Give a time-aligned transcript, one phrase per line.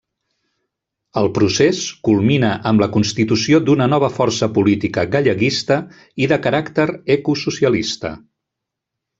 [1.21, 5.79] El procés culmina amb la constitució d'una nova força política galleguista
[6.25, 8.15] i de caràcter ecosocialista.